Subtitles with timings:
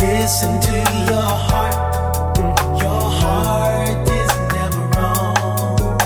[0.00, 1.74] Listen to your heart.
[2.80, 6.00] Your heart is never wrong.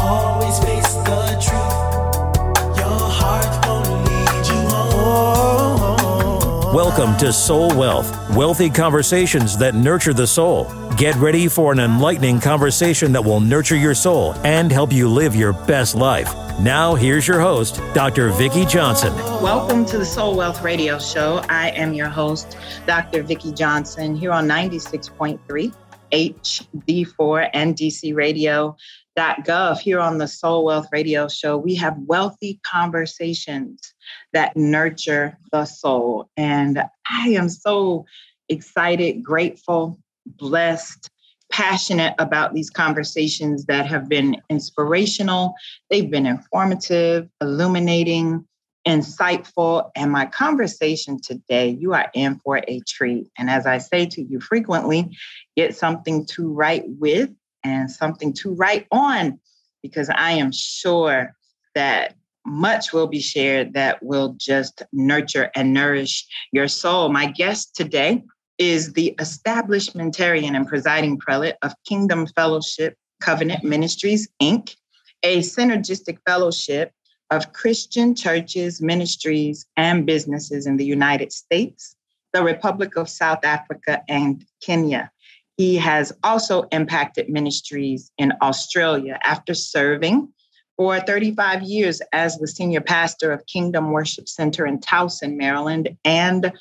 [0.00, 2.78] Always face the truth.
[2.78, 6.72] Your heart won't lead you home.
[6.74, 10.72] Welcome to Soul Wealth, wealthy conversations that nurture the soul.
[11.02, 15.34] Get ready for an enlightening conversation that will nurture your soul and help you live
[15.34, 16.32] your best life.
[16.60, 18.28] Now, here's your host, Dr.
[18.28, 19.12] Vicki Johnson.
[19.42, 21.42] Welcome to the Soul Wealth Radio Show.
[21.48, 23.24] I am your host, Dr.
[23.24, 25.74] Vicki Johnson, here on 96.3
[26.12, 29.80] HD4 and DC Radio.gov.
[29.80, 33.92] Here on the Soul Wealth Radio Show, we have wealthy conversations
[34.32, 36.30] that nurture the soul.
[36.36, 38.04] And I am so
[38.48, 41.10] excited, grateful, blessed,
[41.50, 45.54] passionate about these conversations that have been inspirational,
[45.90, 48.46] they've been informative, illuminating,
[48.88, 49.90] insightful.
[49.94, 53.28] And my conversation today, you are in for a treat.
[53.38, 55.16] And as I say to you frequently,
[55.56, 57.30] get something to write with
[57.64, 59.38] and something to write on,
[59.82, 61.34] because I am sure
[61.74, 67.08] that much will be shared that will just nurture and nourish your soul.
[67.08, 68.24] My guest today
[68.62, 74.76] is the establishmentarian and presiding prelate of Kingdom Fellowship Covenant Ministries, Inc.,
[75.24, 76.92] a synergistic fellowship
[77.32, 81.96] of Christian churches, ministries, and businesses in the United States,
[82.32, 85.10] the Republic of South Africa, and Kenya.
[85.56, 90.32] He has also impacted ministries in Australia after serving
[90.76, 96.52] for 35 years as the senior pastor of Kingdom Worship Center in Towson, Maryland, and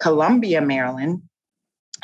[0.00, 1.20] Columbia, Maryland.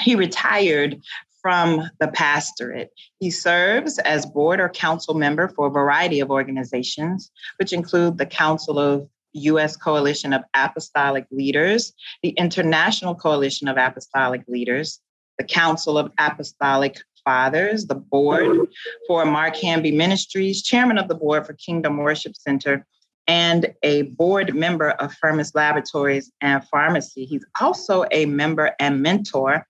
[0.01, 1.01] He retired
[1.41, 2.91] from the pastorate.
[3.21, 8.27] He serves as board or council member for a variety of organizations, which include the
[8.27, 9.77] Council of U.S.
[9.77, 15.01] Coalition of Apostolic Leaders, the International Coalition of Apostolic Leaders,
[15.39, 18.69] the Council of Apostolic Fathers, the board
[19.07, 22.87] for Mark Hamby Ministries, chairman of the board for Kingdom Worship Center,
[23.27, 27.27] and a board member of Firmus Laboratories and Pharmacy.
[27.27, 29.67] He's also a member and mentor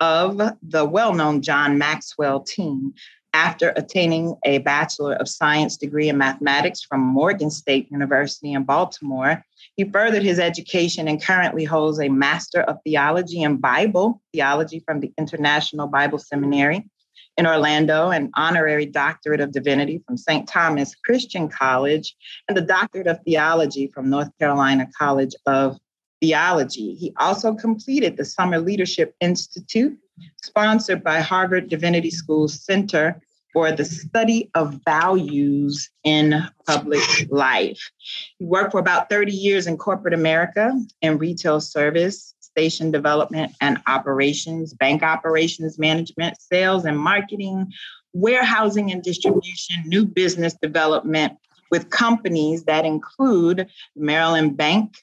[0.00, 2.94] of the well known John Maxwell team.
[3.32, 9.44] After attaining a Bachelor of Science degree in mathematics from Morgan State University in Baltimore,
[9.76, 14.98] he furthered his education and currently holds a Master of Theology in Bible Theology from
[14.98, 16.90] the International Bible Seminary
[17.36, 20.46] in Orlando, an honorary doctorate of divinity from St.
[20.48, 22.16] Thomas Christian College,
[22.48, 25.78] and the doctorate of theology from North Carolina College of
[26.20, 26.94] theology.
[26.94, 29.98] He also completed the Summer Leadership Institute,
[30.42, 33.20] sponsored by Harvard Divinity School Center
[33.52, 37.90] for the Study of Values in Public Life.
[38.38, 40.72] He worked for about 30 years in corporate America
[41.02, 47.72] in retail service, station development and operations, bank operations management, sales and marketing,
[48.12, 51.36] warehousing and distribution, new business development
[51.70, 54.96] with companies that include Maryland Bank,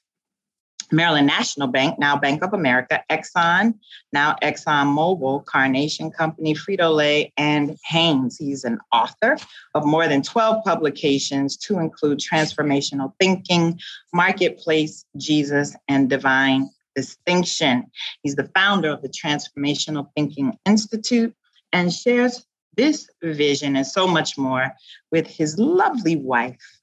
[0.90, 3.74] Maryland National Bank, now Bank of America, Exxon,
[4.12, 8.38] now Exxon Mobil, Carnation Company, Frito Lay, and Hanes.
[8.38, 9.36] He's an author
[9.74, 13.78] of more than 12 publications to include Transformational Thinking,
[14.12, 17.84] Marketplace, Jesus, and Divine Distinction.
[18.22, 21.34] He's the founder of the Transformational Thinking Institute
[21.72, 22.44] and shares
[22.76, 24.72] this vision and so much more
[25.10, 26.77] with his lovely wife,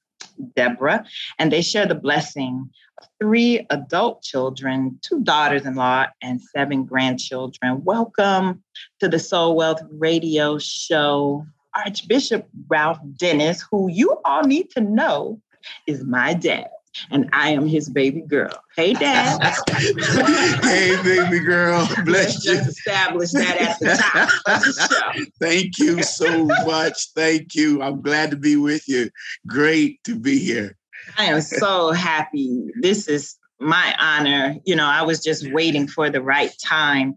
[0.54, 1.04] Deborah,
[1.38, 2.70] and they share the blessing
[3.00, 7.84] of three adult children, two daughters in law, and seven grandchildren.
[7.84, 8.62] Welcome
[9.00, 11.46] to the Soul Wealth Radio Show.
[11.74, 15.40] Archbishop Ralph Dennis, who you all need to know
[15.86, 16.68] is my dad
[17.10, 18.52] and I am his baby girl.
[18.76, 19.40] Hey, Dad.
[20.62, 21.86] hey, baby girl.
[22.04, 22.54] Bless Let's you.
[22.54, 25.24] just establish that at the top of the show.
[25.40, 27.08] Thank you so much.
[27.14, 27.82] Thank you.
[27.82, 29.10] I'm glad to be with you.
[29.46, 30.76] Great to be here.
[31.18, 32.70] I am so happy.
[32.80, 34.56] This is my honor.
[34.64, 37.16] You know, I was just waiting for the right time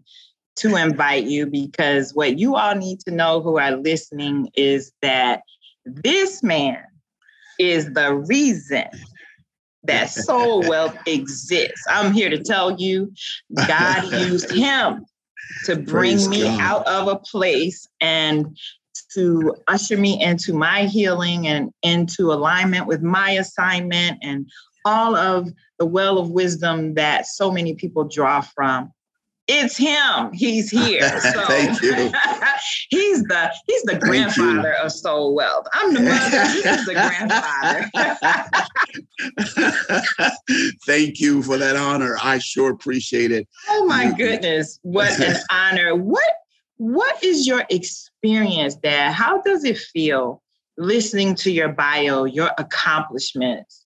[0.56, 5.42] to invite you because what you all need to know who are listening is that
[5.84, 6.82] this man
[7.58, 8.84] is the reason
[9.84, 11.84] that soul wealth exists.
[11.88, 13.12] I'm here to tell you,
[13.66, 15.06] God used him
[15.64, 16.60] to bring Praise me God.
[16.60, 18.56] out of a place and
[19.14, 24.48] to usher me into my healing and into alignment with my assignment and
[24.84, 25.48] all of
[25.78, 28.92] the well of wisdom that so many people draw from.
[29.52, 30.32] It's him.
[30.32, 31.20] He's here.
[31.30, 31.92] So Thank you.
[32.90, 35.66] he's the he's the Thank grandfather of soul wealth.
[35.74, 36.46] I'm the mother.
[36.50, 37.90] He's the grandfather.
[40.86, 42.16] Thank you for that honor.
[42.22, 43.46] I sure appreciate it.
[43.68, 45.94] oh my goodness, what an honor!
[45.94, 46.32] What
[46.78, 49.12] what is your experience there?
[49.12, 50.42] How does it feel
[50.78, 53.79] listening to your bio, your accomplishments?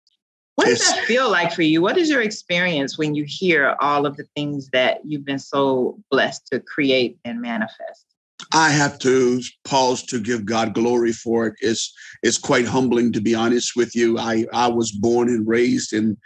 [0.57, 1.83] What does that feel like for you?
[1.83, 5.99] What is your experience when you hear all of the things that you've been so
[6.11, 8.07] blessed to create and manifest?
[8.53, 11.55] I have to pause to give God glory for it.
[11.61, 11.93] It's
[12.23, 14.19] it's quite humbling to be honest with you.
[14.19, 16.17] I I was born and raised in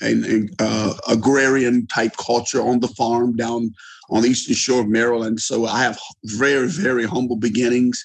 [0.00, 3.72] in uh, agrarian type culture on the farm down
[4.10, 5.40] on the eastern shore of Maryland.
[5.40, 8.04] So I have very very humble beginnings,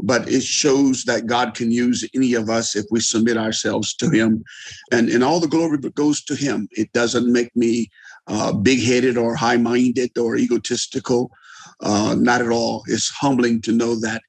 [0.00, 4.10] but it shows that God can use any of us if we submit ourselves to
[4.10, 4.44] Him,
[4.92, 6.68] and and all the glory goes to Him.
[6.72, 7.90] It doesn't make me
[8.26, 11.30] uh, big headed or high minded or egotistical.
[11.80, 12.82] Uh, not at all.
[12.86, 14.22] It's humbling to know that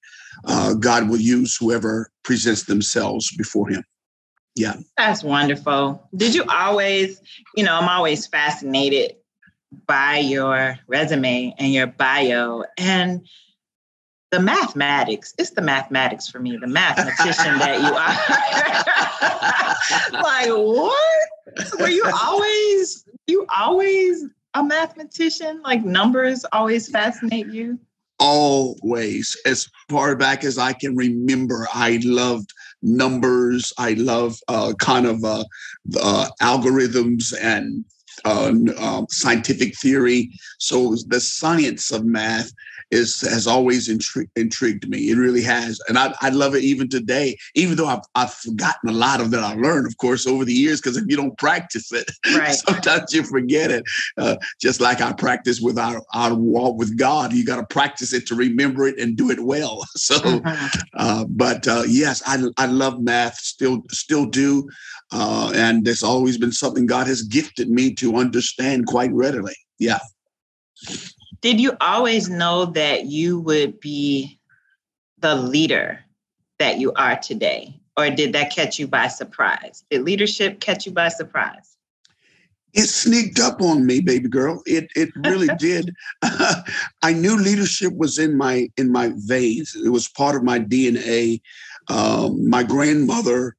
[0.45, 3.83] uh, God will use whoever presents themselves before Him.
[4.56, 4.75] Yeah.
[4.98, 6.07] That's wonderful.
[6.15, 7.22] Did you always,
[7.56, 9.15] you know, I'm always fascinated
[9.88, 13.25] by your resume and your bio and
[14.31, 15.33] the mathematics.
[15.37, 17.93] It's the mathematics for me, the mathematician that you
[20.13, 20.21] are.
[20.21, 21.79] like, what?
[21.79, 25.61] Were you always, you always a mathematician?
[25.63, 27.79] Like numbers always fascinate you?
[28.19, 33.73] Always, as far back as I can remember, I loved numbers.
[33.77, 35.45] I love uh, kind of uh,
[35.99, 37.85] uh, algorithms and
[38.25, 40.31] uh, um, scientific theory.
[40.57, 42.51] So the science of math
[42.91, 45.09] is has always intri- intrigued me.
[45.09, 47.38] It really has, and I, I love it even today.
[47.56, 50.53] Even though I've, I've forgotten a lot of that I learned, of course, over the
[50.53, 50.81] years.
[50.81, 52.53] Because if you don't practice it, Right.
[52.53, 53.83] sometimes you forget it.
[54.18, 58.13] Uh, just like I practice with our our walk with God, you got to practice
[58.13, 59.86] it to remember it and do it well.
[59.95, 60.69] So, Mhm.
[60.95, 63.36] uh, but uh, yes, I I love math.
[63.36, 64.68] Still still do,
[65.12, 69.56] uh, and it's always been something God has gifted me to understand quite readily.
[69.77, 70.00] Yeah.
[71.41, 74.39] Did you always know that you would be
[75.19, 76.00] the leader
[76.59, 77.80] that you are today?
[77.97, 79.83] Or did that catch you by surprise?
[79.89, 81.77] Did leadership catch you by surprise?
[82.74, 85.94] it sneaked up on me baby girl it it really did
[87.01, 91.41] i knew leadership was in my in my veins it was part of my dna
[91.89, 93.56] um, my grandmother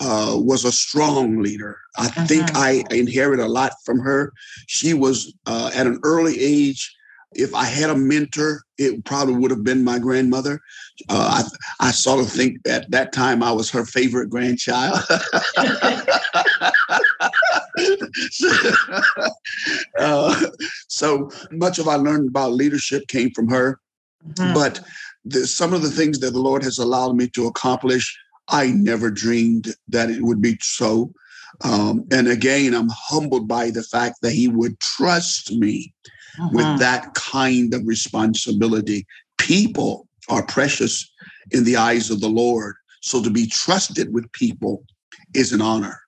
[0.00, 2.56] uh, was a strong leader i think Mhm.
[2.56, 4.32] i inherited a lot from her
[4.66, 6.94] she was uh, at an early age
[7.32, 10.60] if i had a mentor it probably would have been my grandmother
[11.08, 11.42] uh,
[11.80, 14.98] I, I sort of think at that time i was her favorite grandchild
[19.98, 20.46] uh,
[20.88, 23.80] so much of I learned about leadership came from her,
[24.28, 24.54] Mhm.
[24.54, 24.80] but
[25.24, 28.16] the, some of the things that the Lord has allowed me to accomplish,
[28.48, 31.12] I never dreamed that it would be so.
[31.62, 35.92] Um, and again, I'm humbled by the fact that He would trust me
[36.52, 36.78] with Mhm.
[36.78, 39.06] that kind of responsibility.
[39.38, 41.10] People are precious
[41.50, 42.76] in the eyes of the Lord.
[43.00, 44.84] So to be trusted with people
[45.34, 46.00] is an honor.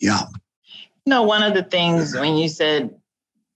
[0.00, 0.22] Yeah.
[1.04, 2.94] You know, one of the things when you said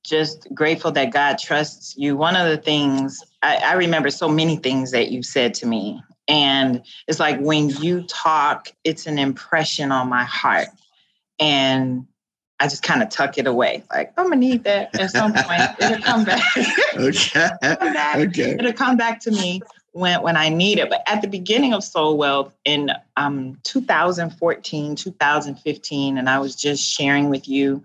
[0.04, 4.56] just grateful that God trusts you, one of the things I, I remember so many
[4.56, 6.02] things that you said to me.
[6.28, 10.68] And it's like when you talk, it's an impression on my heart.
[11.38, 12.06] And
[12.62, 13.82] I just kind of tuck it away.
[13.92, 15.62] Like, I'm gonna need that at some point.
[15.80, 16.42] It'll come back.
[16.94, 17.48] Okay.
[17.60, 18.16] come back.
[18.16, 18.54] Okay.
[18.58, 20.88] It'll come back to me when when I need it.
[20.88, 26.88] But at the beginning of Soul Wealth in um 2014, 2015, and I was just
[26.88, 27.82] sharing with you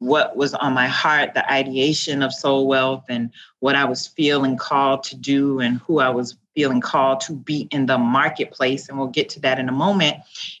[0.00, 3.30] what was on my heart, the ideation of Soul Wealth and
[3.60, 7.68] what I was feeling called to do and who I was feeling called to be
[7.70, 8.88] in the marketplace.
[8.88, 10.16] And we'll get to that in a moment.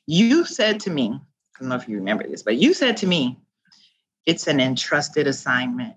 [0.06, 1.18] You said to me,
[1.56, 3.38] I don't know if you remember this, but you said to me,
[4.26, 5.94] it's an entrusted assignment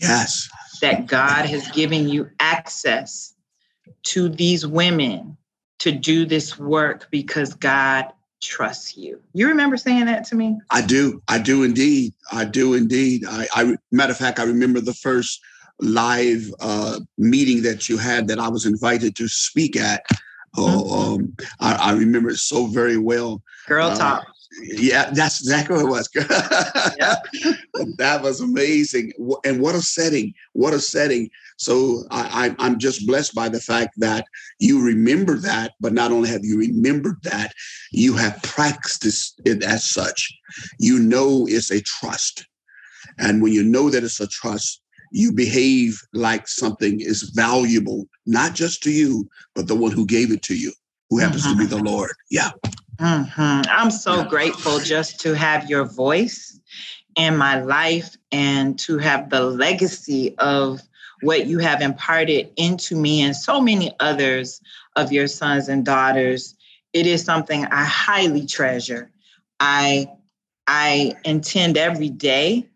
[0.00, 0.48] Yes.
[0.80, 3.34] that God has given you access
[4.04, 5.36] to these women
[5.80, 8.06] to do this work because God
[8.42, 9.20] trusts you.
[9.34, 10.58] You remember saying that to me?
[10.70, 11.22] I do.
[11.28, 12.14] I do indeed.
[12.32, 13.24] I do indeed.
[13.28, 15.40] I, I matter of fact, I remember the first
[15.80, 20.04] live uh, meeting that you had that I was invited to speak at.
[20.56, 23.42] Oh, um, I, I remember it so very well.
[23.66, 24.26] Girl Uh, talk.
[24.62, 26.08] Yeah, that's exactly what it was.
[27.96, 29.12] that was amazing.
[29.44, 30.34] And what a setting.
[30.54, 31.30] What a setting.
[31.56, 34.24] So I, I, I'm just blessed by the fact that
[34.58, 37.52] you remember that, but not only have you remembered that,
[37.92, 40.32] you have practiced it as such.
[40.78, 42.46] You know it's a trust.
[43.18, 48.54] And when you know that it's a trust, you behave like something is valuable, not
[48.54, 50.72] just to you, but the one who gave it to you,
[51.08, 51.58] who happens mm-hmm.
[51.58, 52.12] to be the Lord.
[52.30, 52.50] Yeah.
[53.00, 53.62] Mm-hmm.
[53.70, 56.60] I'm so grateful just to have your voice
[57.16, 60.82] in my life and to have the legacy of
[61.22, 64.60] what you have imparted into me and so many others
[64.96, 66.54] of your sons and daughters.
[66.92, 69.10] It is something I highly treasure.
[69.60, 70.08] I
[70.66, 72.68] I intend every day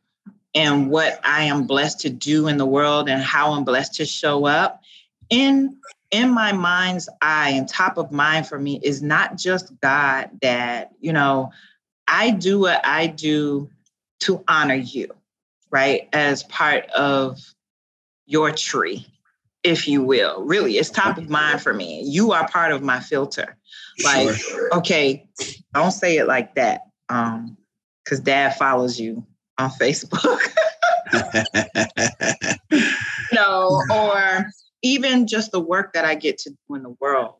[0.54, 4.06] and what I am blessed to do in the world and how I'm blessed to
[4.06, 4.80] show up
[5.30, 5.76] in
[6.10, 10.92] in my mind's eye and top of mind for me is not just God that,
[11.00, 11.50] you know,
[12.06, 13.68] I do what I do
[14.20, 15.08] to honor you,
[15.70, 16.08] right?
[16.12, 17.40] As part of
[18.26, 19.06] your tree,
[19.64, 20.44] if you will.
[20.44, 22.02] Really, it's top of mind for me.
[22.04, 23.56] You are part of my filter.
[24.04, 24.72] Like, sure.
[24.74, 25.26] okay,
[25.74, 26.82] don't say it like that.
[27.08, 27.56] Um,
[28.04, 29.26] because dad follows you
[29.58, 30.40] on Facebook.
[33.32, 34.46] no, or
[34.84, 37.36] even just the work that I get to do in the world.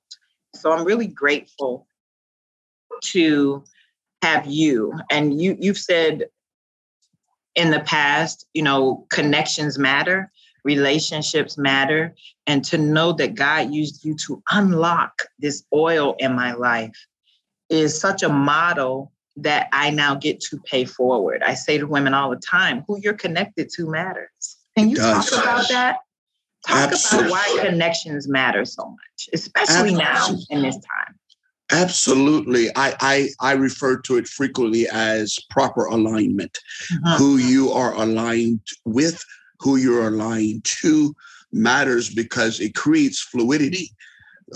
[0.55, 1.87] So I'm really grateful
[3.03, 3.63] to
[4.23, 4.95] have you.
[5.11, 6.25] And you you've said
[7.55, 10.33] in the past, you know, connections matter,
[10.65, 12.15] relationships matter,
[12.47, 16.97] and to know that God used you to unlock this oil in my life
[17.69, 21.43] is such a model that I now get to pay forward.
[21.43, 24.57] I say to women all the time, who you're connected to matters.
[24.77, 25.99] Can you talk about that?
[26.67, 27.31] Talk Absolutely.
[27.31, 29.99] about why connections matter so much, especially Absolutely.
[29.99, 31.15] now in this time.
[31.73, 32.69] Absolutely.
[32.77, 36.59] I, I, I refer to it frequently as proper alignment.
[36.93, 37.23] Mm-hmm.
[37.23, 39.23] Who you are aligned with,
[39.61, 41.15] who you're aligned to
[41.53, 43.91] matters because it creates fluidity.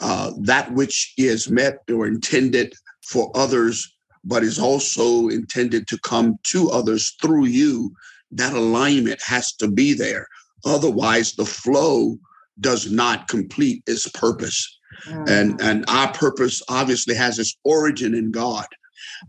[0.01, 3.91] Uh, that which is met or intended for others
[4.25, 7.95] but is also intended to come to others through you,
[8.31, 10.27] that alignment has to be there.
[10.65, 12.19] Otherwise, the flow
[12.61, 14.79] does not complete its purpose.
[15.07, 15.29] Mm.
[15.29, 18.67] And, and our purpose obviously has its origin in God.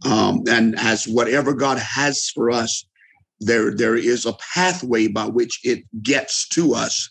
[0.05, 2.85] Um, and as whatever God has for us,
[3.39, 7.09] there, there is a pathway by which it gets to us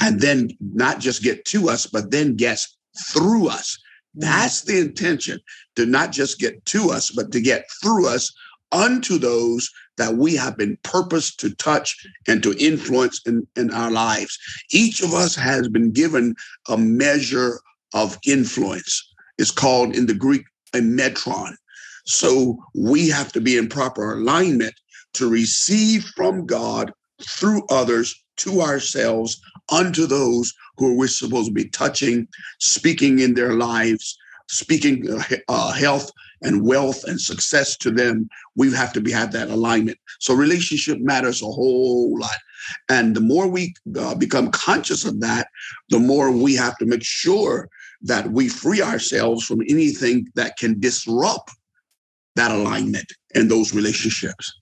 [0.00, 2.76] and then not just get to us, but then gets
[3.12, 3.78] through us.
[4.14, 5.40] That's the intention
[5.76, 8.32] to not just get to us, but to get through us
[8.72, 11.96] unto those that we have been purposed to touch
[12.26, 14.38] and to influence in, in our lives.
[14.70, 16.34] Each of us has been given
[16.68, 17.60] a measure
[17.94, 19.12] of influence.
[19.38, 20.44] It's called in the Greek
[20.74, 21.54] a metron.
[22.04, 24.74] So we have to be in proper alignment
[25.14, 26.92] to receive from God
[27.22, 29.40] through others to ourselves
[29.72, 32.28] unto those who we're supposed to be touching,
[32.60, 34.16] speaking in their lives,
[34.48, 36.10] speaking uh, uh, health
[36.42, 38.28] and wealth and success to them.
[38.56, 39.98] We have to be have that alignment.
[40.20, 42.36] So relationship matters a whole lot.
[42.88, 45.48] And the more we uh, become conscious of that,
[45.90, 47.68] the more we have to make sure
[48.02, 51.50] that we free ourselves from anything that can disrupt
[52.34, 54.52] that alignment and those relationships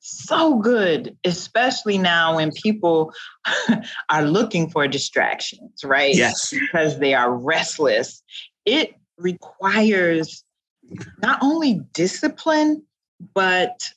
[0.00, 3.12] so good, especially now when people
[4.10, 6.14] are looking for distractions, right?
[6.14, 6.50] Yes.
[6.50, 8.22] Because they are restless.
[8.64, 10.44] It requires
[11.22, 12.82] not only discipline,
[13.34, 13.90] but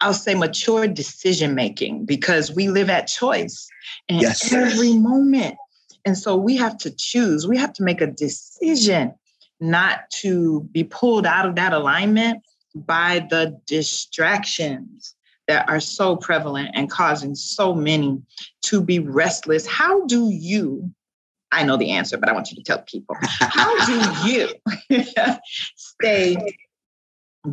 [0.00, 3.68] I'll say mature decision making because we live at choice
[4.08, 4.52] in yes.
[4.52, 5.56] every moment.
[6.04, 9.14] And so we have to choose, we have to make a decision
[9.60, 12.42] not to be pulled out of that alignment
[12.74, 15.14] by the distractions
[15.46, 18.20] that are so prevalent and causing so many
[18.62, 19.66] to be restless.
[19.66, 20.92] How do you,
[21.54, 24.48] I know the answer, but I want you to tell people, how do you
[25.76, 26.36] stay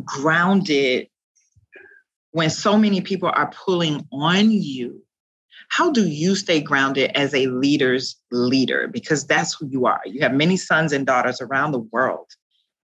[0.04, 1.08] grounded
[2.32, 5.02] when so many people are pulling on you?
[5.68, 8.88] How do you stay grounded as a leader's leader?
[8.88, 10.00] Because that's who you are.
[10.04, 12.28] You have many sons and daughters around the world.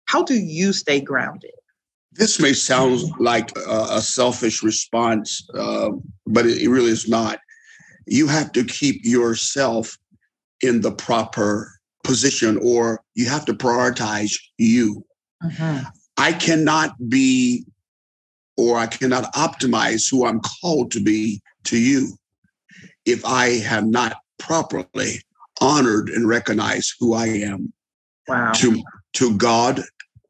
[0.05, 1.51] How do you stay grounded?
[2.13, 5.89] This may sound like a, a selfish response, uh,
[6.25, 7.39] but it, it really is not.
[8.05, 9.97] You have to keep yourself
[10.61, 11.71] in the proper
[12.03, 15.05] position, or you have to prioritize you.
[15.43, 15.85] Mm-hmm.
[16.17, 17.65] I cannot be,
[18.55, 22.17] or I cannot optimize who I'm called to be to you
[23.05, 25.21] if I have not properly
[25.61, 27.73] honored and recognized who I am
[28.27, 28.51] wow.
[28.53, 28.81] to,
[29.13, 29.81] to God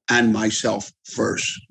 [0.09, 1.61] and myself first.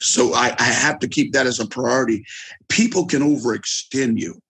[0.00, 2.24] So I, I have to keep that as a priority.
[2.68, 4.40] People can overextend you.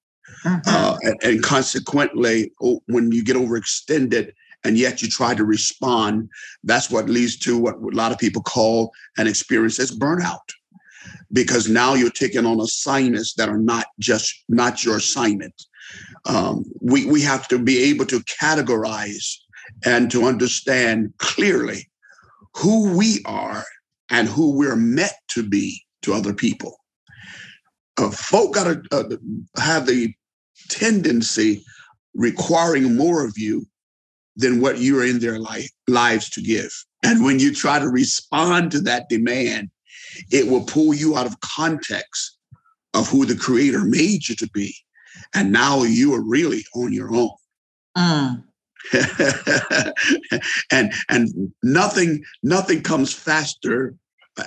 [0.44, 4.32] Uh, and, and, consequently, oh, when you get overextended
[4.64, 6.28] and yet you try to respond,
[6.64, 10.48] that's what leads to what a lot of people call an experience as burnout.
[11.32, 15.54] because now you're taking on assignments that are not just not your assignment.
[16.24, 19.36] Um, we we have to be able to categorize
[19.84, 21.88] and to understand clearly
[22.56, 23.64] who we are
[24.10, 26.76] and who we're meant to be to other people.
[27.98, 29.16] Uh, folk got to uh,
[29.60, 30.12] have the
[30.68, 31.64] tendency
[32.14, 33.66] requiring more of you
[34.36, 36.70] than what you're in their life, lives to give.
[37.02, 39.70] And when you try to respond to that demand,
[40.30, 42.38] it will pull you out of context
[42.94, 44.74] of who the creator made you to be.
[45.34, 47.30] And now you are really on your own.
[47.96, 48.42] Mm.
[50.70, 53.94] and and nothing nothing comes faster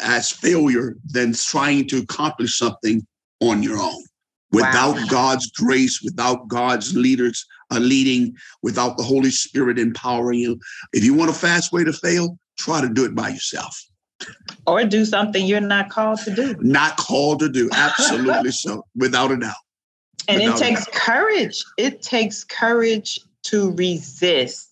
[0.01, 3.05] as failure than trying to accomplish something
[3.41, 4.03] on your own
[4.51, 5.05] without Wow.
[5.09, 10.59] God's grace, without God's leaders uh, leading, without the Holy Spirit empowering you.
[10.93, 13.79] If you want a fast way to fail, try to do it by yourself.
[14.67, 16.55] Or do something you're not called to do.
[16.59, 19.53] Not called to do, absolutely so, without a doubt.
[20.27, 21.63] And it Without a takes courage.
[21.77, 24.69] It takes courage to resist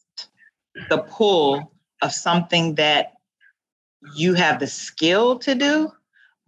[0.89, 1.71] the pull
[2.01, 3.13] of something that
[4.15, 5.91] you have the skill to do,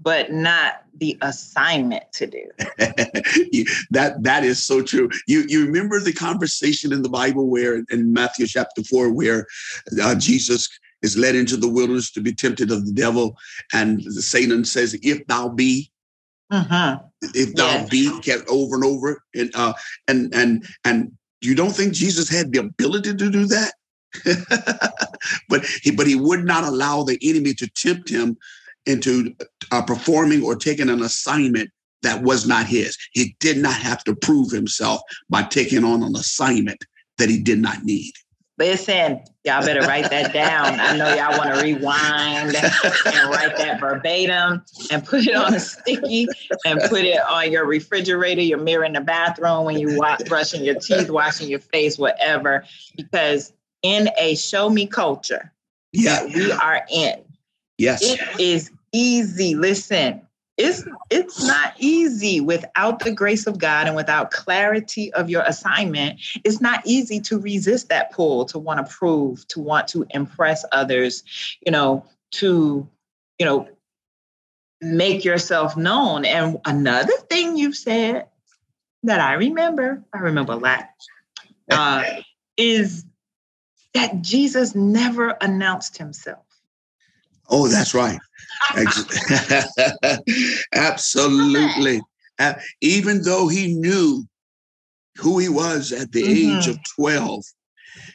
[0.01, 2.45] but not the assignment to do.
[3.91, 5.09] That that is so true.
[5.27, 9.47] You you remember the conversation in the Bible where in Matthew chapter four where
[10.01, 10.69] uh, Jesus
[11.01, 13.37] is led into the wilderness to be tempted of the devil,
[13.73, 15.91] and Satan says, "If thou be,
[16.51, 17.03] Mhm.
[17.33, 17.89] if thou Yes.
[17.89, 19.73] be," kept over and over, and uh,
[20.07, 23.73] and and and you don't think Jesus had the ability to do that?
[25.49, 28.37] but he but he would not allow the enemy to tempt him
[28.89, 29.33] into
[29.71, 31.69] uh, performing or taking an assignment
[32.01, 32.97] that was not his.
[33.13, 36.83] He did not have to prove himself by taking on an assignment
[37.17, 38.13] that he did not need.
[38.57, 40.79] Listen, y'all better write that down.
[40.81, 45.59] I know y'all want to rewind and write that verbatim and put it on a
[45.61, 46.27] sticky
[46.65, 50.61] and put it on your refrigerator, your mirror in the bathroom when you wa- brushing
[50.65, 52.65] your teeth, washing your face, whatever.
[52.97, 55.53] Because in a show me culture
[55.93, 56.23] Yeah.
[56.23, 57.23] that we are in,
[57.77, 58.01] Yes.
[58.03, 59.55] it is easy.
[59.55, 60.21] Listen,
[60.57, 66.19] it's it's not easy without the grace of God and without clarity of your assignment.
[66.43, 70.65] It's not easy to resist that pull, to want to prove, to want to impress
[70.73, 71.23] others,
[71.65, 72.87] you know, to,
[73.39, 73.69] you know,
[74.81, 76.25] make yourself known.
[76.25, 78.27] And another thing you've said
[79.03, 80.89] that I remember, I remember a lot,
[81.71, 82.03] uh,
[82.57, 83.05] is
[83.93, 86.45] that Jesus never announced himself.
[87.49, 88.19] Oh, that's right.
[90.73, 92.01] Absolutely.
[92.37, 94.25] Uh, even though he knew
[95.17, 97.43] who he was at the age of 12,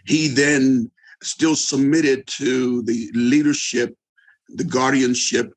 [0.06, 0.90] he then
[1.22, 3.94] still submitted to the leadership,
[4.48, 5.52] the guardianship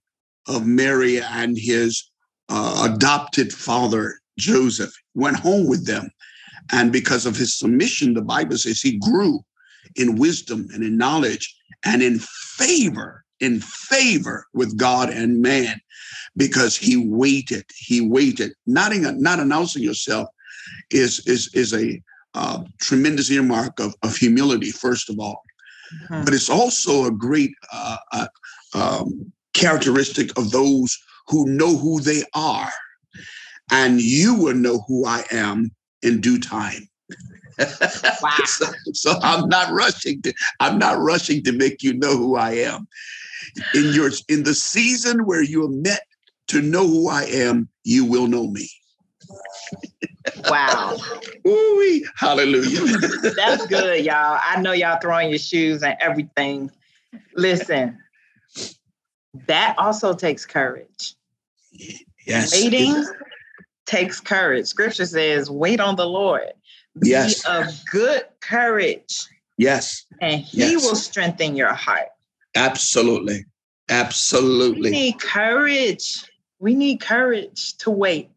[0.47, 2.09] of Mary and his
[2.49, 6.09] uh, adopted father, Joseph, went home with them.
[6.71, 9.39] And because of his submission, the Bible says he grew
[9.95, 15.79] in wisdom and in knowledge and in favor, in favor with God and man,
[16.35, 17.65] because he waited.
[17.75, 18.53] He waited.
[18.65, 20.27] Not, in, not announcing yourself
[20.91, 22.01] is, is, is a
[22.33, 25.43] uh, tremendous earmark of, of humility, first of all.
[26.09, 26.25] Mhm.
[26.25, 28.27] But it's also a great uh, uh,
[28.73, 30.97] um, characteristic of those
[31.27, 32.71] who know who they are.
[33.71, 35.71] And you will know who I am
[36.01, 36.87] in due time.
[38.21, 38.37] Wow.
[38.45, 42.51] so, so I'm not rushing to I'm not rushing to make you know who I
[42.51, 42.87] am.
[43.73, 45.99] In your in the season where you are meant
[46.49, 48.69] to know who I am, you will know me.
[50.47, 50.97] Wow.
[51.47, 52.79] Ooh, hallelujah.
[53.35, 54.39] That's good, y'all.
[54.41, 56.71] I know y'all throwing your shoes and everything.
[57.35, 57.97] Listen,
[59.47, 61.15] that also takes courage.
[62.25, 62.51] yes.
[62.51, 63.05] Waiting
[63.85, 64.67] takes courage.
[64.67, 66.51] Scripture says, wait on the Lord.
[66.99, 67.45] Be Yes.
[67.45, 70.05] of good courage, Yes.
[70.19, 70.83] and he Yes.
[70.83, 72.07] will strengthen your heart.
[72.57, 73.45] Absolutely.
[73.89, 74.89] Absolutely.
[74.89, 76.25] We need courage.
[76.59, 78.29] We need courage to wait,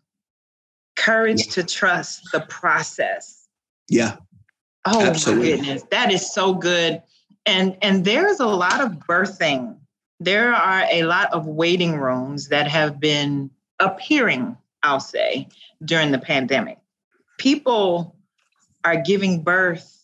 [0.96, 3.48] courage to trust the process.
[3.88, 4.16] Yeah.
[4.84, 5.50] Oh Absolutely.
[5.50, 7.02] my goodness, that is so good.
[7.46, 9.76] And and there's a lot of birthing.
[10.20, 15.48] There are a lot of waiting rooms that have been appearing, I'll say,
[15.84, 16.78] during the pandemic.
[17.38, 18.16] People
[18.84, 19.99] are giving birth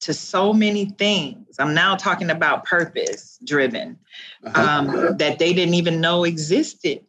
[0.00, 1.56] to so many things.
[1.58, 3.98] I'm now talking about purpose driven
[4.44, 4.62] Uh-huh.
[4.62, 7.04] um, that they didn't even know existed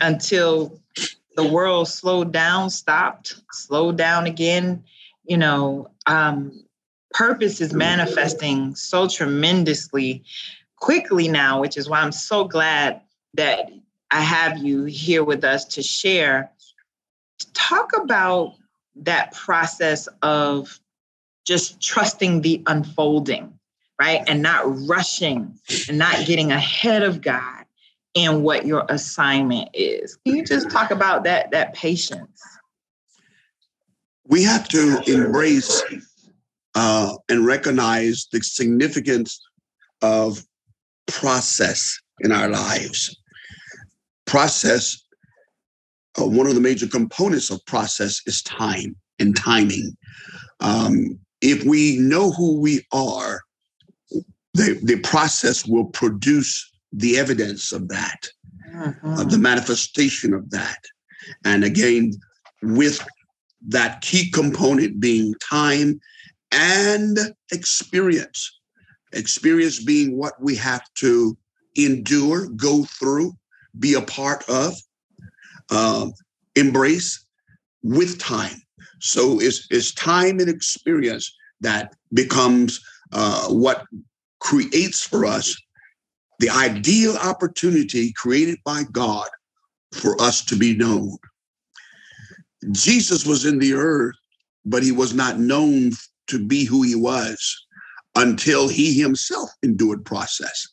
[0.00, 0.80] until
[1.36, 4.82] the world slowed down, stopped, slowed down again.
[5.24, 6.64] You know, um,
[7.12, 10.24] purpose is manifesting so tremendously
[10.76, 13.00] quickly now, which is why I'm so glad
[13.34, 13.70] that
[14.10, 16.50] I have you here with us to share,
[17.54, 18.54] talk about
[18.96, 20.78] that process of
[21.44, 23.58] just trusting the unfolding,
[24.00, 24.22] right?
[24.26, 27.64] And not rushing and not getting ahead of God
[28.14, 30.16] in what your assignment is.
[30.24, 32.42] Can you just talk about that that patience?
[34.26, 35.82] We have to embrace
[36.74, 39.40] uh, and recognize the significance
[40.00, 40.42] of
[41.06, 43.14] process in our lives.
[44.26, 45.04] Process,
[46.18, 49.96] uh, one of the major components of process is time and timing.
[50.60, 53.42] Um, if we know who we are,
[54.54, 58.28] the, the process will produce the evidence of that,
[58.74, 59.20] Mhm.
[59.20, 60.78] of the manifestation of that.
[61.44, 62.12] And again,
[62.62, 63.06] with
[63.68, 66.00] that key component being time
[66.50, 67.18] and
[67.52, 68.40] experience.
[69.12, 71.36] Experience being what we have to
[71.76, 73.36] endure, go through,
[73.78, 74.74] be a part of,
[75.70, 76.12] um,
[76.56, 77.26] embrace
[77.82, 78.62] with time.
[79.00, 82.80] So it's, it's time and experience that becomes
[83.12, 83.84] uh, what
[84.40, 85.56] creates for us
[86.40, 89.28] the ideal opportunity created by God
[89.92, 91.16] for us to be known.
[92.72, 94.16] Jesus was in the earth,
[94.64, 95.92] but he was not known
[96.26, 97.66] to be who he was
[98.16, 100.68] until he himself endured process.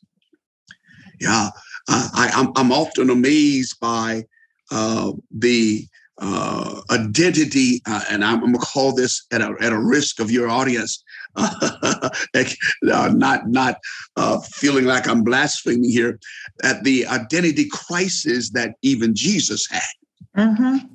[1.20, 1.50] Yeah,
[1.88, 4.26] uh, I, I'm, I'm often amazed by
[4.72, 5.86] uh, the
[6.22, 10.30] uh, identity, uh, and I'm, I'm, gonna call this at a, at a risk of
[10.30, 11.04] your audience,
[11.36, 13.78] not not
[14.16, 16.20] uh, feeling like I'm blaspheming here,
[16.64, 19.82] at the identity crisis that even Jesus had.
[20.38, 20.90] Mhm.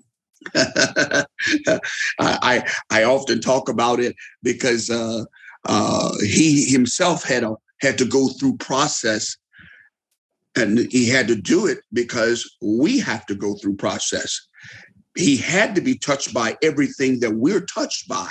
[2.20, 5.24] I I often talk about it because uh,
[5.64, 9.36] uh, he himself had a had to go through process,
[10.54, 14.40] and he had to do it because we have to go through process.
[15.16, 18.28] He had to be touched by everything that we're touched by,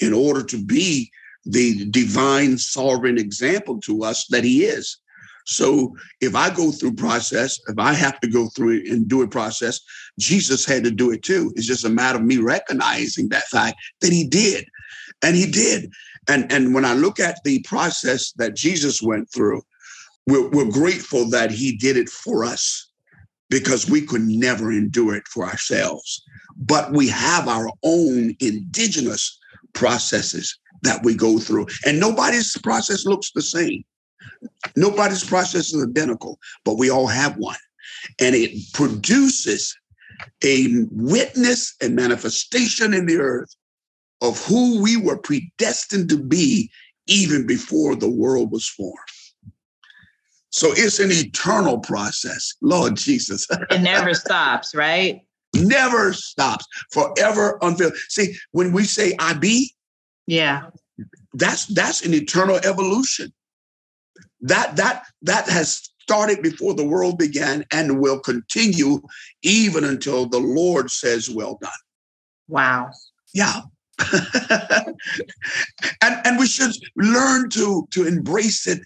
[0.00, 1.10] in order to be
[1.44, 4.98] the divine sovereign example to us that he is.
[5.46, 9.22] So if I go through process, if I have to go through it and do
[9.22, 9.80] a process,
[10.18, 11.52] Jesus had to do it too.
[11.56, 14.66] It's just a matter of me recognizing that fact that he did.
[15.22, 15.90] And he did.
[16.28, 19.62] And, and when I look at the process that Jesus went through,
[20.26, 22.87] we're, we're grateful that he did it for us
[23.50, 26.22] because we could never endure it for ourselves.
[26.56, 29.38] But we have our own indigenous
[29.72, 31.66] processes that we go through.
[31.86, 33.84] And nobody's process looks the same.
[34.76, 37.56] Nobody's process is identical, but we all have one.
[38.20, 39.76] And it produces
[40.44, 43.54] a witness and manifestation in the earth
[44.20, 46.70] of who we were predestined to be
[47.06, 48.98] even before the world was formed.
[50.50, 53.46] So it's an eternal process, Lord Jesus.
[53.70, 55.20] It never stops, right?
[55.54, 57.94] Never stops, forever unfilled.
[58.08, 59.72] See, when we say I be,
[60.26, 60.70] Yeah.
[61.34, 63.32] that's that's an eternal evolution.
[64.40, 69.02] That that that has started before the world began and will continue
[69.42, 71.70] even until the Lord says, Well done.
[72.48, 72.90] Wow.
[73.34, 73.60] Yeah.
[76.02, 78.80] and and we should learn to to embrace it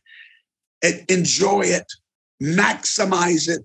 [1.09, 1.87] enjoy it,
[2.43, 3.63] maximize it,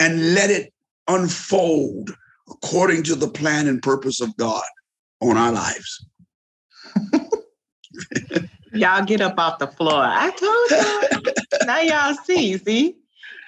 [0.00, 0.72] and let it
[1.08, 2.14] unfold
[2.48, 4.64] according to the plan and purpose of God
[5.20, 6.06] on our lives.
[8.72, 10.02] Y'all get up off the floor.
[10.02, 11.22] I told y'all.
[11.66, 12.96] now y'all see, see?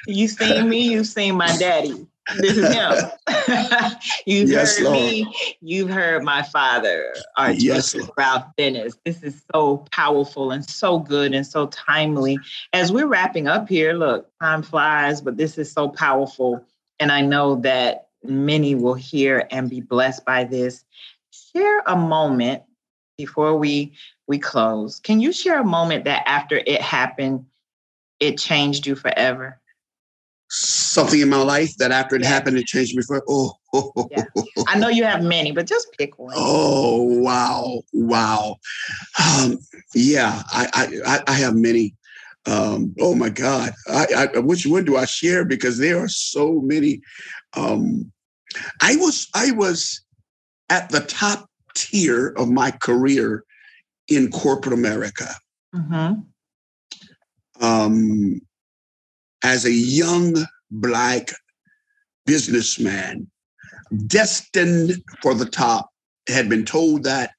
[0.07, 2.07] You seen me, you seen my daddy.
[2.36, 2.94] This is him.
[4.26, 4.96] you've Yes, heard Lord.
[4.96, 8.98] me, you've heard my father, Archbishop Yes, Ralph Dennis.
[9.04, 12.38] This is so powerful and so good and so timely.
[12.72, 16.64] As we're wrapping up here, look, time flies, but this is so powerful.
[17.00, 20.84] And I know that many will hear and be blessed by this.
[21.30, 22.62] Share a moment
[23.16, 23.92] before we
[24.26, 25.00] we close.
[25.00, 27.46] Can you share a moment that after it happened,
[28.20, 29.60] it changed you forever?
[30.50, 32.28] Something in my life that after it Yeah.
[32.28, 34.24] happened, it changed me for oh, oh, oh, Yeah.
[34.66, 36.34] I know you have many, but just pick one.
[36.37, 38.56] Oh wow, wow.
[39.22, 39.58] Um,
[39.94, 41.94] yeah, I, I I- have many.
[42.46, 45.44] Um, oh my God, I, I which one do I share?
[45.44, 47.02] Because there are so many.
[47.54, 48.11] Um,
[48.80, 50.00] I was I was
[50.70, 53.44] at the top tier of my career
[54.08, 55.28] in corporate America
[55.74, 56.24] Mhm.
[57.61, 58.40] um,
[59.42, 60.35] as a young
[60.70, 61.31] black
[62.27, 63.27] businessman,
[64.07, 65.90] destined for the top,
[66.29, 67.31] had been told that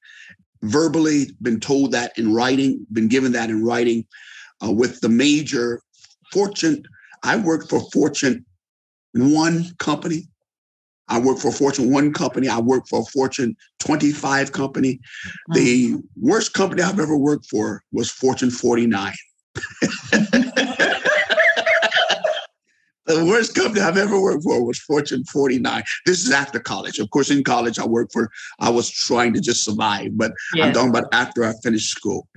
[0.62, 4.04] verbally, been told that in writing, been given that in writing
[4.64, 5.80] uh, with the major
[6.32, 6.82] Fortune.
[7.22, 8.44] I worked for Fortune
[9.12, 10.28] one company.
[11.10, 12.48] I worked for Fortune 1 company.
[12.48, 14.94] I worked for Fortune 25 company.
[14.94, 15.54] Mm-hmm.
[15.54, 19.12] The worst company I've ever worked for was Fortune 49.
[23.06, 25.82] the worst company I've ever worked for was Fortune 49.
[26.06, 26.98] This is after college.
[26.98, 30.66] Of course, in college, I worked for, I was trying to just survive, but yes.
[30.66, 32.28] I'm talking about after I finished school.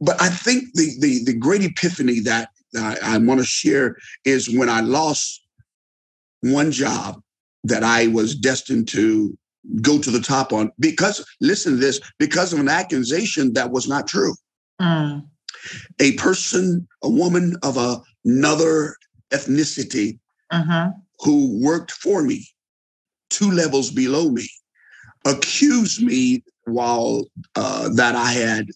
[0.00, 4.50] But I think the the, the great epiphany that I, I want to share is
[4.50, 5.42] when I lost
[6.40, 7.20] one job
[7.64, 9.36] that I was destined to
[9.82, 13.88] go to the top on because listen to this because of an accusation that was
[13.88, 14.34] not true.
[14.80, 15.26] Mm.
[16.00, 18.96] A person, a woman of a, another
[19.32, 20.18] ethnicity
[20.50, 20.90] uh-huh.
[21.20, 22.46] who worked for me
[23.30, 24.48] two levels below me
[25.24, 27.24] accused me while
[27.56, 28.68] uh, that I had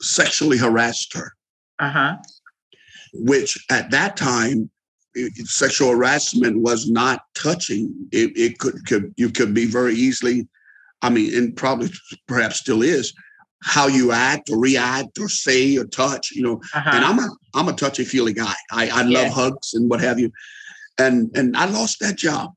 [0.00, 1.32] sexually harassed her.
[1.78, 2.16] Uh-huh.
[3.12, 4.70] Which at that time,
[5.14, 7.92] it, sexual harassment was not touching.
[8.12, 10.46] It, it could, could you could be very easily,
[11.02, 11.90] I mean, and probably
[12.28, 13.12] perhaps still is,
[13.62, 16.60] how you act or react or say or touch, you know.
[16.74, 16.90] Uh-huh.
[16.92, 18.54] And I'm a I'm a touchy feely guy.
[18.72, 19.34] I, I love yes.
[19.34, 20.30] hugs and what have you.
[20.98, 22.52] And and I lost that job.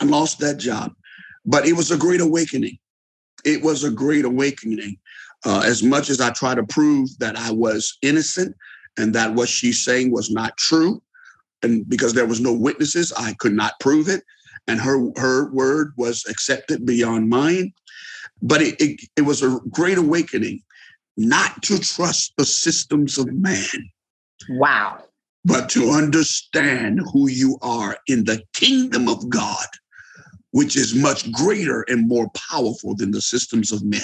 [0.00, 0.92] I lost that job.
[1.44, 2.78] But it was a great awakening.
[3.44, 4.98] It was a great awakening.
[5.46, 8.56] Uh, as much as I try to prove that I was innocent
[8.96, 11.02] and that what she's saying was not true,
[11.62, 14.22] and because there was no witnesses, I could not prove it.
[14.66, 17.74] And her her word was accepted beyond mine.
[18.42, 20.62] But it, it, it was a great awakening
[21.16, 23.90] not to trust the systems of man.
[24.50, 25.04] Wow.
[25.44, 29.66] But to understand who you are in the kingdom of God,
[30.50, 34.00] which is much greater and more powerful than the systems of men.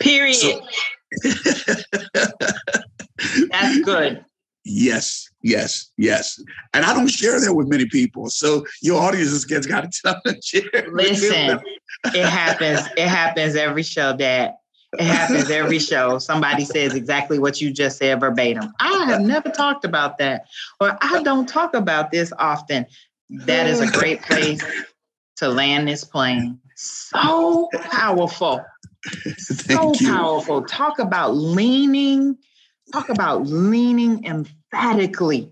[0.00, 0.36] Period.
[0.36, 0.60] So,
[3.50, 4.24] That's good.
[4.64, 6.40] Yes, yes, yes.
[6.72, 8.30] And I don't share that with many people.
[8.30, 10.36] So your audience has got to tell them.
[10.92, 11.58] Listen,
[12.14, 12.80] it happens.
[12.96, 14.54] It happens every show, Dad.
[14.98, 16.18] It happens every show.
[16.18, 18.72] Somebody says exactly what you just said verbatim.
[18.78, 20.46] I have never talked about that,
[20.80, 22.86] or I don't talk about this often.
[23.30, 24.62] That is a great place
[25.36, 26.60] to land this plane.
[26.76, 28.64] So powerful.
[29.38, 30.62] so powerful.
[30.62, 32.36] Talk about leaning
[32.92, 35.50] talk about leaning emphatically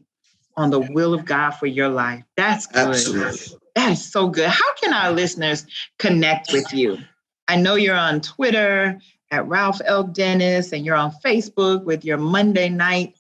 [0.57, 2.25] on the will of God for your life.
[2.37, 2.89] That's good.
[2.89, 3.59] Absolutely.
[3.75, 4.49] That is so good.
[4.49, 5.67] How can our listeners
[5.99, 6.99] connect with you?
[7.49, 9.01] I know you're on Twitter
[9.31, 10.05] at Ralph L.
[10.05, 13.15] Dennis and you're on Facebook with your Monday night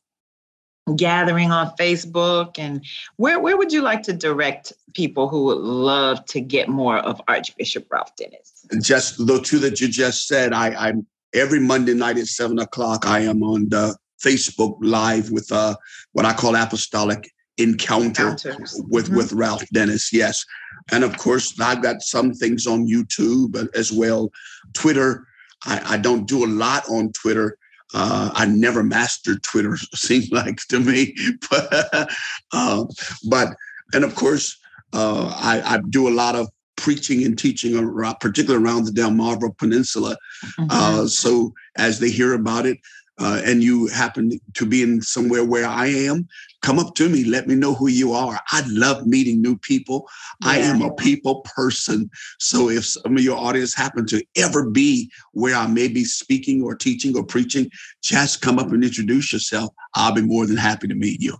[0.96, 2.59] gathering on Facebook.
[2.59, 2.85] And
[3.16, 7.20] where, where would you like to direct people who would love to get more of
[7.28, 8.66] Archbishop Ralph Dennis?
[8.83, 13.06] Just the two that you just said, I, I'm every Monday night at seven o'clock,
[13.06, 15.74] I am on the Facebook Live with uh,
[16.12, 19.16] what I call apostolic encounter with mm-hmm.
[19.16, 20.12] with Ralph Dennis.
[20.12, 20.44] Yes,
[20.92, 24.30] and of course I've got some things on YouTube as well.
[24.74, 25.26] Twitter,
[25.64, 27.56] I, I don't do a lot on Twitter.
[27.92, 29.76] Uh, I never mastered Twitter.
[29.94, 31.14] Seems like to me,
[31.50, 32.11] but
[32.52, 32.85] uh,
[33.28, 33.48] but
[33.92, 34.59] and of course
[34.92, 39.56] uh, I, I do a lot of preaching and teaching, around, particularly around the Delmarva
[39.59, 40.16] Peninsula.
[40.59, 40.66] Mm-hmm.
[40.70, 42.78] Uh, so as they hear about it,
[43.20, 46.26] uh, and you happen to be in somewhere where I am,
[46.62, 47.24] come up to me.
[47.24, 48.40] Let me know who you are.
[48.50, 50.09] I love meeting new people.
[50.42, 50.50] Yeah.
[50.50, 52.11] I am a people person.
[52.38, 56.62] So if some of your audience happen to ever be where I may be speaking
[56.62, 57.70] or teaching or preaching,
[58.02, 59.74] just come up and introduce yourself.
[59.94, 61.37] I'll be more than happy to meet you.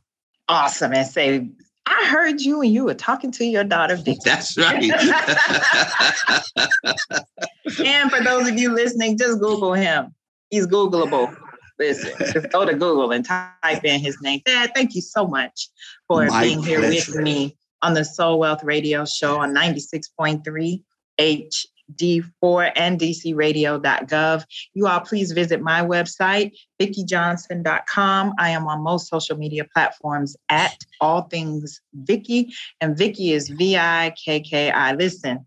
[0.48, 0.92] Awesome.
[0.92, 1.48] And say,
[1.86, 4.20] I heard you and you were talking to your daughter, Vicki.
[4.24, 4.82] That's right.
[7.84, 10.14] and for those of you listening, just Google him.
[10.50, 11.34] He's Googleable.
[11.80, 14.42] Listen, just go to Google and type in his name.
[14.44, 15.70] Dad, thank you so much
[16.06, 17.12] for My being here pleasure.
[17.12, 20.82] with me on the Soul Wealth Radio Show on 96.3
[21.18, 24.44] HD4 and DCRadio.gov.
[24.74, 28.34] You all please visit my website, VickiJohnson.com.
[28.38, 33.78] I am on most social media platforms at All Things Vicki, and Vicki is V
[33.78, 34.92] I K K I.
[34.92, 35.46] Listen,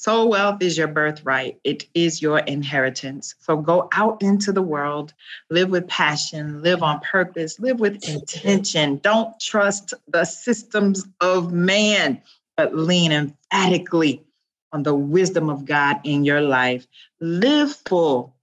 [0.00, 1.58] Soul wealth is your birthright.
[1.64, 3.34] It is your inheritance.
[3.40, 5.12] So go out into the world,
[5.50, 8.98] live with passion, live on purpose, live with intention.
[8.98, 12.22] Don't trust the systems of man,
[12.56, 14.22] but lean emphatically
[14.70, 16.86] on the wisdom of God in your life.
[17.18, 18.36] Live full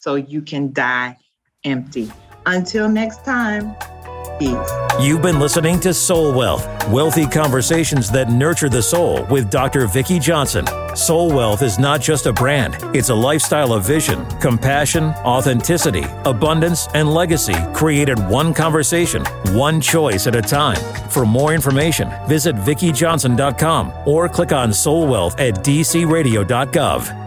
[0.00, 1.16] so you can die
[1.64, 2.12] empty.
[2.44, 3.74] Until next time.
[4.40, 9.86] You've been listening to Soul Wealth, wealthy conversations that nurture the soul with Dr.
[9.86, 10.66] Vicki Johnson.
[10.96, 16.88] Soul Wealth is not just a brand, it's a lifestyle of vision, compassion, authenticity, abundance,
[16.94, 20.78] and legacy created one conversation, one choice at a time.
[21.10, 27.19] For more information, visit VickiJohnson.com or click on Soul Wealth at dcradio.gov.